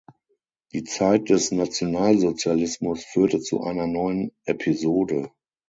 [0.73, 5.29] Die Zeit des Nationalsozialismus führte zu einer neuen Episode.